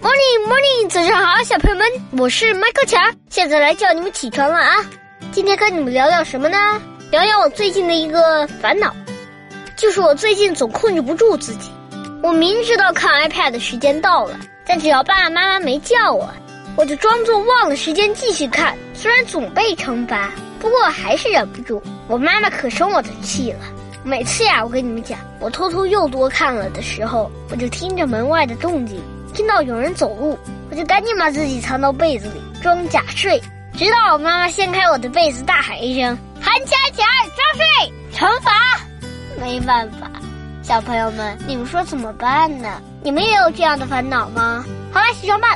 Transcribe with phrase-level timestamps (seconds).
[0.00, 1.84] Morning, morning，早上好，小朋友们，
[2.20, 4.76] 我是麦克强，现在来叫你们起床了啊！
[5.32, 6.80] 今天跟你们聊聊什么呢？
[7.10, 8.94] 聊聊我最近的一个烦恼，
[9.76, 11.72] 就是我最近总控制不住自己。
[12.22, 16.30] 我明知道看 iPad 的时间到了，但只要爸爸妈妈没叫我，
[16.76, 18.78] 我就装作忘了时间继续看。
[18.94, 20.30] 虽然总被惩罚，
[20.60, 21.82] 不过我还是忍不住。
[22.06, 23.58] 我妈妈可生我的气了。
[24.04, 29.02] 每次呀，我跟你们讲，我偷偷又多看了的时候，我就听着门外的动静。
[29.38, 30.36] 听到有人走路，
[30.68, 33.40] 我就赶紧把自己藏到被子里装假睡，
[33.72, 37.06] 直到我妈妈掀开我的被子，大喊一声：“喊起来，起来，
[37.36, 38.50] 装睡！”惩罚，
[39.40, 40.10] 没办法，
[40.60, 42.82] 小朋友们，你们说怎么办呢？
[43.00, 44.64] 你们也有这样的烦恼吗？
[44.92, 45.54] 好了，起床吧。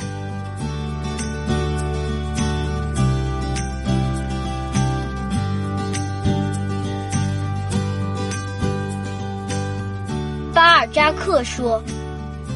[10.55, 11.83] 巴尔扎克说。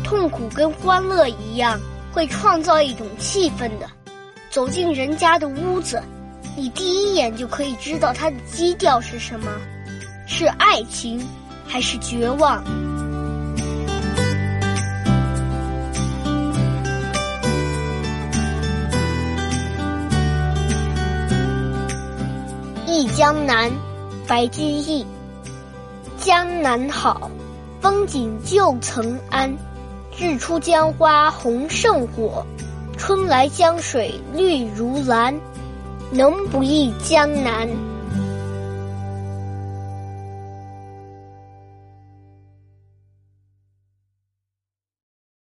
[0.06, 1.80] 痛苦跟欢乐一样，
[2.12, 3.90] 会创造一种气氛的。
[4.48, 6.00] 走进人家的屋子，
[6.56, 9.50] 你第一眼就可以知道它的基调是什么：
[10.28, 11.20] 是爱情，
[11.66, 12.62] 还是绝望？
[22.86, 23.68] 忆江南，
[24.28, 25.04] 白居易。
[26.16, 27.28] 江南好，
[27.80, 29.50] 风景旧曾谙。
[30.18, 32.46] 日出江花红胜火，
[32.96, 35.34] 春来江水绿如蓝。
[36.10, 37.68] 能不忆江南？